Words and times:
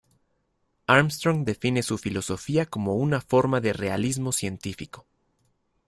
Armstrong 0.87 1.45
describe 1.45 1.83
su 1.83 1.99
filosofía 1.99 2.65
como 2.65 2.95
una 2.95 3.21
forma 3.21 3.61
de 3.61 3.71
realismo 3.71 4.31
científico. 4.31 5.05